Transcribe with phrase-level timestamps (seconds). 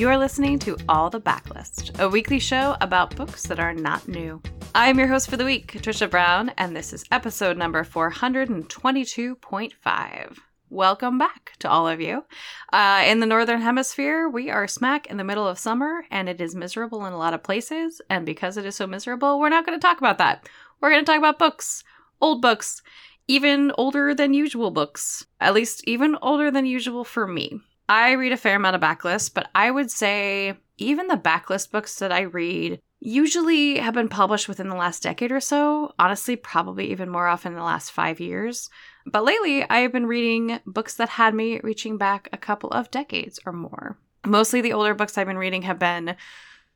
[0.00, 4.40] You're listening to All the Backlist, a weekly show about books that are not new.
[4.74, 10.38] I'm your host for the week, Trisha Brown, and this is episode number 422.5.
[10.70, 12.24] Welcome back to all of you.
[12.72, 16.40] Uh, in the Northern Hemisphere, we are smack in the middle of summer and it
[16.40, 18.00] is miserable in a lot of places.
[18.08, 20.48] And because it is so miserable, we're not going to talk about that.
[20.80, 21.84] We're going to talk about books,
[22.22, 22.80] old books,
[23.28, 27.60] even older than usual books, at least even older than usual for me.
[27.90, 31.96] I read a fair amount of backlist, but I would say even the backlist books
[31.96, 35.92] that I read usually have been published within the last decade or so.
[35.98, 38.70] Honestly, probably even more often in the last five years.
[39.06, 42.92] But lately, I have been reading books that had me reaching back a couple of
[42.92, 43.98] decades or more.
[44.24, 46.14] Mostly the older books I've been reading have been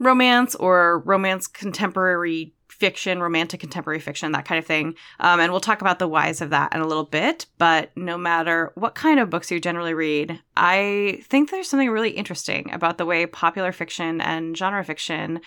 [0.00, 4.94] romance or romance contemporary fiction, romantic contemporary fiction, that kind of thing.
[5.20, 7.46] Um, and we'll talk about the whys of that in a little bit.
[7.58, 12.10] But no matter what kind of books you generally read, I think there's something really
[12.10, 15.40] interesting about the way popular fiction and genre fiction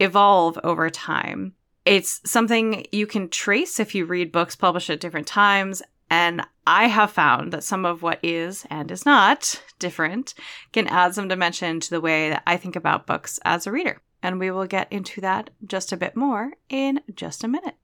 [0.00, 1.54] evolve over time.
[1.84, 5.82] It's something you can trace if you read books published at different times.
[6.10, 10.34] And I have found that some of what is and is not different
[10.72, 14.00] can add some dimension to the way that I think about books as a reader
[14.24, 17.76] and we will get into that just a bit more in just a minute.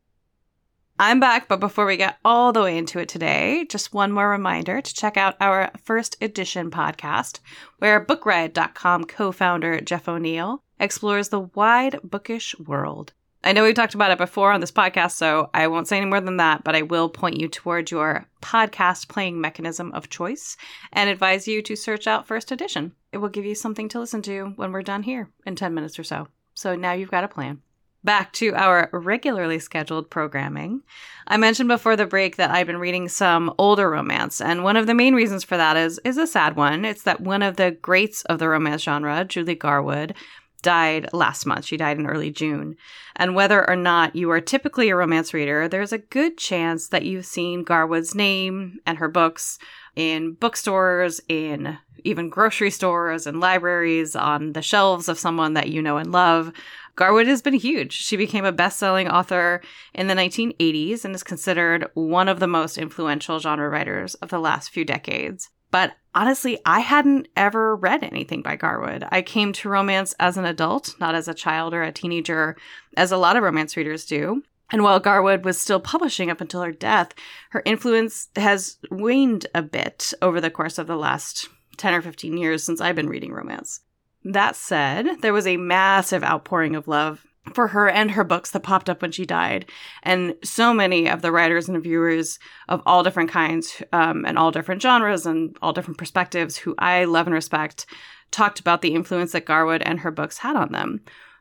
[0.99, 4.29] I'm back, but before we get all the way into it today, just one more
[4.29, 7.41] reminder to check out our first edition podcast,
[7.79, 13.13] where BookRiot.com co founder Jeff O'Neal explores the wide bookish world.
[13.43, 16.07] I know we've talked about it before on this podcast, so I won't say any
[16.07, 20.59] more than that, but I will point you toward your podcast playing mechanism of choice
[20.93, 22.93] and advise you to search out First Edition.
[23.13, 25.99] It will give you something to listen to when we're done here in 10 minutes
[25.99, 26.29] or so.
[26.55, 27.63] So now you've got a plan.
[28.03, 30.83] Back to our regularly scheduled programming.
[31.27, 34.87] I mentioned before the break that I've been reading some older romance, and one of
[34.87, 36.87] the main reasons for that is is a sad one.
[36.87, 40.15] It's that one of the greats of the romance genre, Julie Garwood,
[40.63, 41.67] died last month.
[41.67, 42.77] She died in early June.
[43.17, 47.05] And whether or not you are typically a romance reader, there's a good chance that
[47.05, 49.59] you've seen Garwood's name and her books
[49.97, 55.83] in bookstores, in even grocery stores and libraries, on the shelves of someone that you
[55.83, 56.53] know and love.
[56.97, 57.93] Garwood has been huge.
[57.93, 59.63] She became a best selling author
[59.95, 64.39] in the 1980s and is considered one of the most influential genre writers of the
[64.39, 65.49] last few decades.
[65.71, 69.07] But honestly, I hadn't ever read anything by Garwood.
[69.11, 72.57] I came to romance as an adult, not as a child or a teenager,
[72.97, 74.43] as a lot of romance readers do.
[74.73, 77.13] And while Garwood was still publishing up until her death,
[77.51, 82.37] her influence has waned a bit over the course of the last 10 or 15
[82.37, 83.81] years since I've been reading romance.
[84.23, 88.63] That said, there was a massive outpouring of love for her and her books that
[88.63, 89.67] popped up when she died.
[90.03, 92.39] And so many of the writers and viewers
[92.69, 97.05] of all different kinds um, and all different genres and all different perspectives who I
[97.05, 97.87] love and respect
[98.31, 101.01] talked about the influence that Garwood and her books had on them.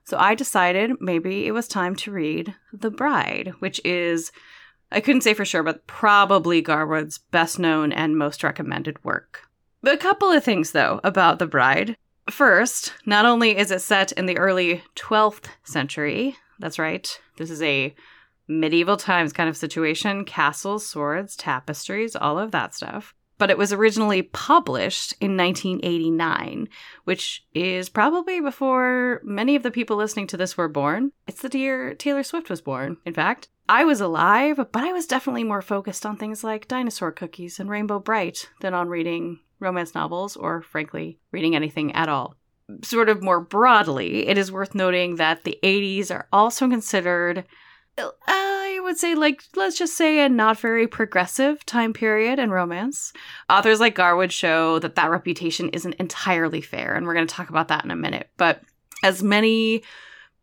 [0.09, 4.31] So I decided maybe it was time to read The Bride, which is,
[4.91, 9.41] I couldn't say for sure, but probably Garwood's best known and most recommended work.
[9.83, 11.95] A couple of things, though, about The Bride.
[12.27, 17.61] First, not only is it set in the early 12th century, that's right, this is
[17.61, 17.93] a
[18.47, 23.13] medieval times kind of situation castles, swords, tapestries, all of that stuff.
[23.39, 26.69] But it was originally published in 1989,
[27.05, 31.13] which is probably before many of the people listening to this were born.
[31.25, 33.47] It's the year Taylor Swift was born, in fact.
[33.67, 37.69] I was alive, but I was definitely more focused on things like dinosaur cookies and
[37.69, 42.35] Rainbow Brite than on reading romance novels or, frankly, reading anything at all.
[42.83, 47.45] Sort of more broadly, it is worth noting that the 80s are also considered,
[47.97, 48.09] uh,
[48.79, 53.11] I would say, like, let's just say a not very progressive time period in romance.
[53.49, 57.49] Authors like Garwood show that that reputation isn't entirely fair, and we're going to talk
[57.49, 58.29] about that in a minute.
[58.37, 58.61] But
[59.03, 59.83] as many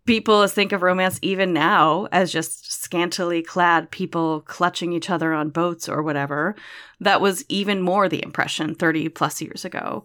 [0.05, 5.49] people think of romance even now as just scantily clad people clutching each other on
[5.49, 6.55] boats or whatever.
[7.01, 10.05] That was even more the impression 30 plus years ago.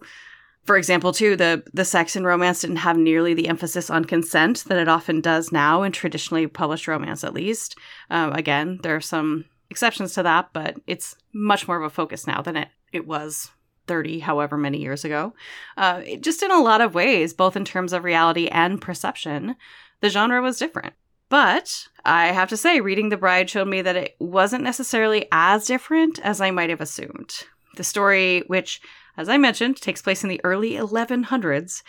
[0.64, 4.64] For example, too, the, the sex and romance didn't have nearly the emphasis on consent
[4.68, 7.76] that it often does now in traditionally published romance, at least.
[8.10, 12.26] Um, again, there are some exceptions to that, but it's much more of a focus
[12.26, 13.50] now than it, it was
[13.88, 15.34] 30, however many years ago.
[15.76, 19.56] Uh, just in a lot of ways, both in terms of reality and perception,
[20.00, 20.94] the genre was different.
[21.28, 25.66] But I have to say, reading The Bride showed me that it wasn't necessarily as
[25.66, 27.46] different as I might have assumed.
[27.76, 28.82] The story, which,
[29.16, 31.82] as I mentioned, takes place in the early 1100s,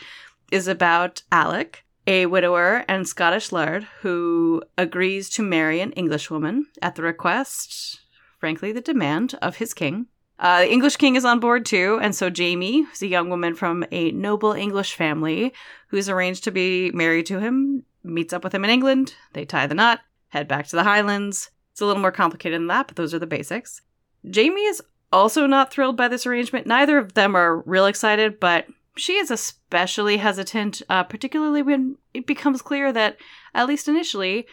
[0.51, 6.95] is about Alec, a widower and Scottish laird who agrees to marry an Englishwoman at
[6.95, 8.01] the request,
[8.39, 10.07] frankly, the demand of his king.
[10.39, 13.55] Uh, the English king is on board too, and so Jamie, who's a young woman
[13.55, 15.53] from a noble English family
[15.87, 19.15] who's arranged to be married to him, meets up with him in England.
[19.33, 21.51] They tie the knot, head back to the Highlands.
[21.71, 23.81] It's a little more complicated than that, but those are the basics.
[24.29, 24.81] Jamie is
[25.13, 26.67] also not thrilled by this arrangement.
[26.67, 28.67] Neither of them are real excited, but
[28.97, 33.17] she is especially hesitant, uh, particularly when it becomes clear that,
[33.53, 34.45] at least initially,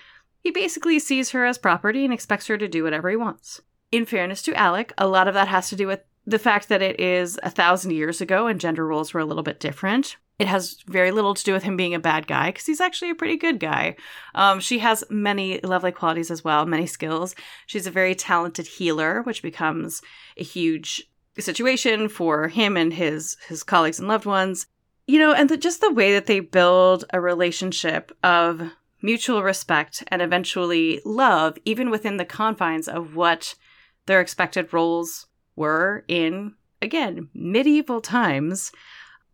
[0.43, 3.61] he basically sees her as property and expects her to do whatever he wants.
[3.91, 6.83] In fairness to Alec, a lot of that has to do with the fact that
[6.83, 10.17] it is a thousand years ago and gender roles were a little bit different.
[10.41, 13.11] It has very little to do with him being a bad guy because he's actually
[13.11, 13.97] a pretty good guy.
[14.35, 17.35] Um, she has many lovely qualities as well, many skills.
[17.67, 20.01] She's a very talented healer, which becomes
[20.39, 24.67] a huge situation for him and his his colleagues and loved ones.
[25.07, 28.63] You know, and the, just the way that they build a relationship of
[29.03, 33.57] mutual respect and eventually love, even within the confines of what
[34.07, 38.73] their expected roles were in again medieval times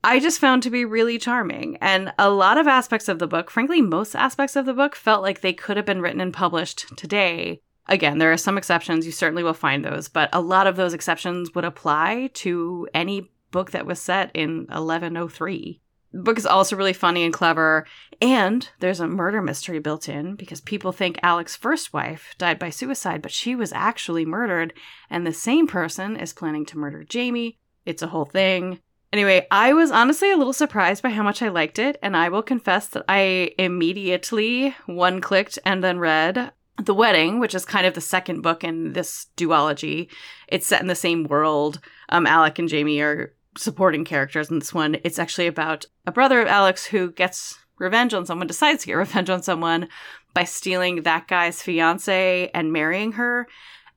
[0.06, 1.78] I just found to be really charming.
[1.80, 5.20] And a lot of aspects of the book, frankly, most aspects of the book felt
[5.20, 7.60] like they could have been written and published today.
[7.88, 9.04] Again, there are some exceptions.
[9.04, 13.32] You certainly will find those, but a lot of those exceptions would apply to any
[13.50, 15.80] book that was set in 1103.
[16.12, 17.84] The book is also really funny and clever,
[18.20, 22.70] and there's a murder mystery built in because people think Alec's first wife died by
[22.70, 24.72] suicide, but she was actually murdered,
[25.10, 27.58] and the same person is planning to murder Jamie.
[27.84, 28.78] It's a whole thing.
[29.12, 32.28] Anyway, I was honestly a little surprised by how much I liked it, and I
[32.28, 37.86] will confess that I immediately one clicked and then read The Wedding, which is kind
[37.86, 40.08] of the second book in this duology.
[40.48, 41.80] It's set in the same world.
[42.08, 44.96] Um, Alec and Jamie are supporting characters in this one.
[45.04, 48.96] It's actually about a brother of Alec's who gets revenge on someone, decides to get
[48.96, 49.88] revenge on someone
[50.34, 53.46] by stealing that guy's fiance and marrying her.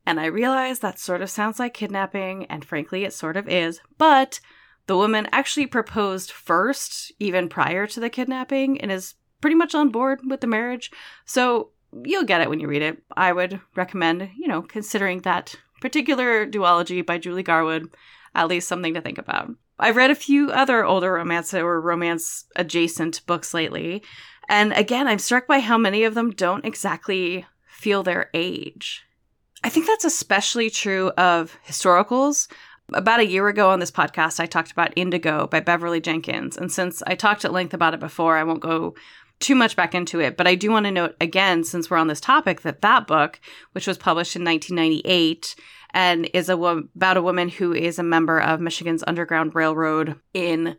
[0.06, 3.82] And I realize that sort of sounds like kidnapping, and frankly, it sort of is,
[3.98, 4.40] but
[4.90, 9.90] the woman actually proposed first, even prior to the kidnapping, and is pretty much on
[9.90, 10.90] board with the marriage.
[11.26, 11.70] So
[12.04, 12.98] you'll get it when you read it.
[13.16, 17.92] I would recommend, you know, considering that particular duology by Julie Garwood,
[18.34, 19.52] at least something to think about.
[19.78, 24.02] I've read a few other older romance or romance adjacent books lately,
[24.50, 29.04] and again, I'm struck by how many of them don't exactly feel their age.
[29.64, 32.48] I think that's especially true of historicals,
[32.94, 36.58] about a year ago on this podcast, I talked about Indigo by Beverly Jenkins.
[36.58, 38.96] And since I talked at length about it before, I won't go
[39.40, 40.38] too much back into it.
[40.38, 43.40] But I do want to note again, since we're on this topic, that that book,
[43.72, 45.56] which was published in 1998
[45.92, 50.20] and is a wo- about a woman who is a member of Michigan's Underground Railroad
[50.34, 50.78] in,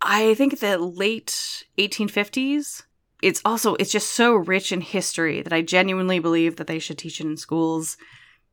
[0.00, 2.82] I think, the late 1850s.
[3.22, 6.98] It's also, it's just so rich in history that I genuinely believe that they should
[6.98, 7.96] teach it in schools.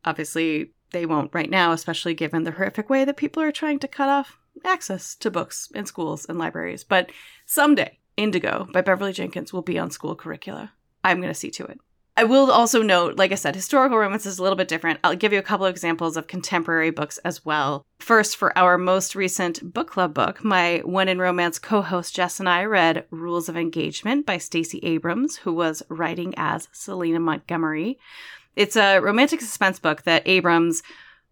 [0.03, 3.87] Obviously, they won't right now, especially given the horrific way that people are trying to
[3.87, 6.83] cut off access to books in schools and libraries.
[6.83, 7.11] But
[7.45, 10.71] someday, Indigo by Beverly Jenkins will be on school curricula.
[11.03, 11.79] I'm going to see to it.
[12.17, 15.01] I will also note, like I said, historical romance is a little bit different.
[15.03, 17.85] I'll give you a couple of examples of contemporary books as well.
[17.99, 22.47] First, for our most recent book club book, my One in Romance co-host Jess and
[22.47, 27.99] I read Rules of Engagement by Stacey Abrams, who was writing as Selena Montgomery.
[28.55, 30.81] It's a romantic suspense book that Abrams,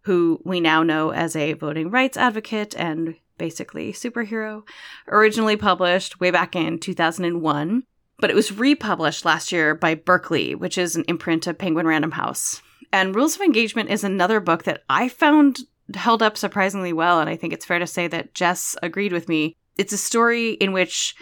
[0.02, 4.62] who we now know as a voting rights advocate and basically superhero,
[5.08, 7.82] originally published way back in 2001,
[8.18, 12.12] but it was republished last year by Berkley, which is an imprint of Penguin Random
[12.12, 12.62] House.
[12.92, 15.60] And Rules of Engagement is another book that I found
[15.94, 19.28] held up surprisingly well, and I think it's fair to say that Jess agreed with
[19.28, 19.56] me.
[19.76, 21.14] It's a story in which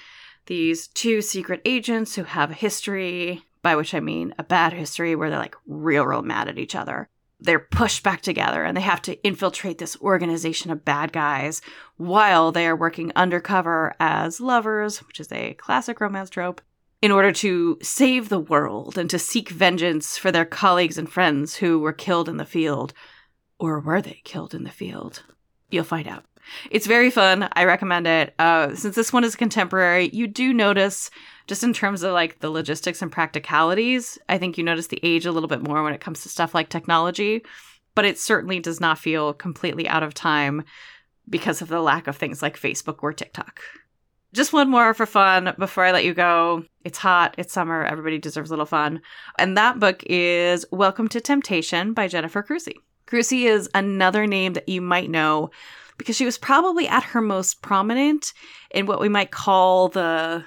[0.46, 5.14] these two secret agents who have a history by which I mean a bad history
[5.14, 7.08] where they're like real, real mad at each other.
[7.40, 11.60] They're pushed back together and they have to infiltrate this organization of bad guys
[11.96, 16.60] while they are working undercover as lovers, which is a classic romance trope,
[17.00, 21.56] in order to save the world and to seek vengeance for their colleagues and friends
[21.56, 22.92] who were killed in the field.
[23.58, 25.24] Or were they killed in the field?
[25.68, 26.24] You'll find out.
[26.70, 27.48] It's very fun.
[27.54, 28.34] I recommend it.
[28.38, 31.10] Uh, since this one is contemporary, you do notice
[31.46, 35.26] just in terms of like the logistics and practicalities, I think you notice the age
[35.26, 37.42] a little bit more when it comes to stuff like technology,
[37.94, 40.64] but it certainly does not feel completely out of time
[41.28, 43.60] because of the lack of things like Facebook or TikTok.
[44.32, 46.64] Just one more for fun before I let you go.
[46.84, 49.02] It's hot, it's summer, everybody deserves a little fun.
[49.38, 52.76] And that book is Welcome to Temptation by Jennifer Crusie.
[53.06, 55.50] Crusie is another name that you might know
[55.98, 58.32] because she was probably at her most prominent
[58.70, 60.42] in what we might call the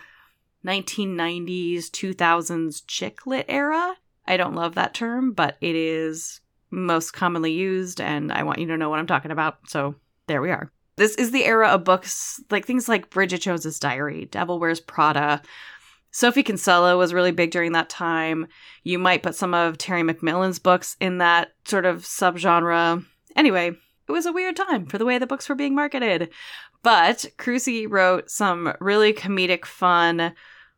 [0.66, 3.96] 1990s, 2000s chick lit era.
[4.28, 6.42] I don't love that term, but it is
[6.72, 9.70] most commonly used, and I want you to know what I'm talking about.
[9.70, 9.96] So
[10.28, 10.72] there we are.
[10.98, 15.42] This is the era of books like things like Bridget Jones's Diary, Devil Wears Prada.
[16.12, 18.48] Sophie Kinsella was really big during that time.
[18.84, 23.06] You might put some of Terry McMillan's books in that sort of subgenre.
[23.36, 23.72] Anyway,
[24.08, 26.30] it was a weird time for the way the books were being marketed.
[26.84, 30.34] But Crusie wrote some really comedic, fun,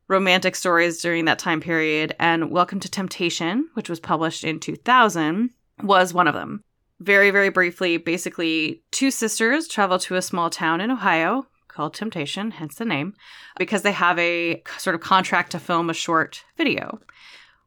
[0.08, 5.50] romantic stories during that time period, and Welcome to Temptation, which was published in 2000,
[5.84, 6.64] was one of them.
[7.00, 12.52] Very, very briefly, basically, two sisters travel to a small town in Ohio called Temptation,
[12.52, 13.14] hence the name,
[13.58, 17.00] because they have a sort of contract to film a short video.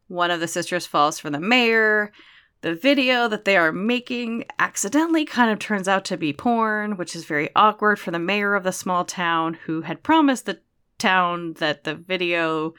[0.09, 2.11] One of the sisters falls for the mayor.
[2.62, 7.14] The video that they are making accidentally kind of turns out to be porn, which
[7.14, 10.59] is very awkward for the mayor of the small town who had promised the
[11.00, 12.75] town that the video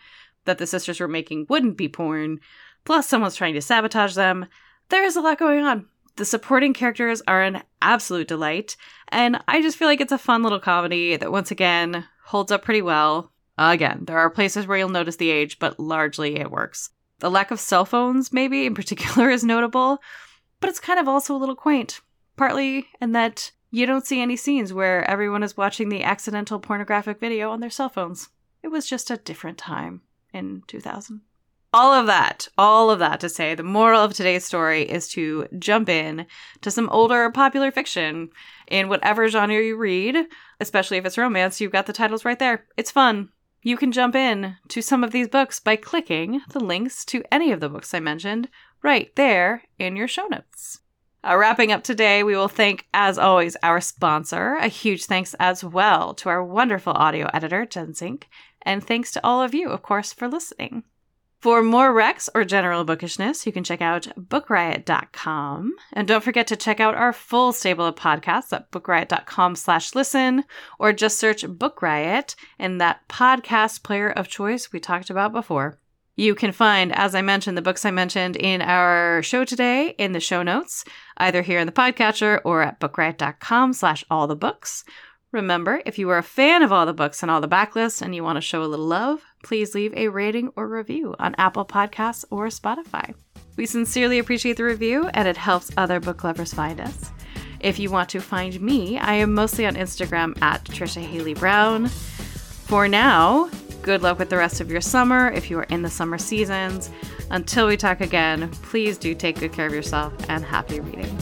[0.45, 2.39] that the sisters were making wouldn't be porn.
[2.85, 4.47] Plus, someone's trying to sabotage them.
[4.89, 5.87] There's a lot going on.
[6.15, 8.75] The supporting characters are an absolute delight,
[9.09, 12.63] and I just feel like it's a fun little comedy that once again holds up
[12.63, 13.31] pretty well.
[13.57, 16.89] Again, there are places where you'll notice the age, but largely it works.
[17.19, 19.99] The lack of cell phones, maybe in particular, is notable,
[20.59, 22.01] but it's kind of also a little quaint.
[22.35, 27.19] Partly in that you don't see any scenes where everyone is watching the accidental pornographic
[27.19, 28.29] video on their cell phones.
[28.61, 30.01] It was just a different time
[30.33, 31.21] in 2000
[31.73, 35.47] all of that, all of that to say, the moral of today's story is to
[35.57, 36.25] jump in
[36.61, 38.29] to some older popular fiction
[38.67, 40.17] in whatever genre you read,
[40.59, 41.61] especially if it's romance.
[41.61, 42.65] You've got the titles right there.
[42.75, 43.29] It's fun.
[43.61, 47.51] You can jump in to some of these books by clicking the links to any
[47.51, 48.49] of the books I mentioned
[48.81, 50.81] right there in your show notes.
[51.23, 54.55] Uh, wrapping up today, we will thank, as always, our sponsor.
[54.55, 57.93] A huge thanks as well to our wonderful audio editor, Jen
[58.63, 60.83] and thanks to all of you, of course, for listening.
[61.41, 65.73] For more recs or general bookishness, you can check out bookriot.com.
[65.91, 70.43] And don't forget to check out our full stable of podcasts at bookriot.com slash listen,
[70.77, 75.79] or just search Book Riot in that podcast player of choice we talked about before.
[76.15, 80.11] You can find, as I mentioned, the books I mentioned in our show today in
[80.11, 80.83] the show notes,
[81.17, 84.83] either here in the podcatcher or at bookriot.com slash all the books.
[85.31, 88.13] Remember, if you are a fan of all the books and all the backlists and
[88.13, 91.63] you want to show a little love, please leave a rating or review on Apple
[91.65, 93.15] Podcasts or Spotify.
[93.55, 97.11] We sincerely appreciate the review and it helps other book lovers find us.
[97.61, 101.87] If you want to find me, I am mostly on Instagram at Trisha Haley Brown.
[101.87, 103.49] For now,
[103.81, 106.89] good luck with the rest of your summer if you are in the summer seasons.
[107.29, 111.17] Until we talk again, please do take good care of yourself and happy reading.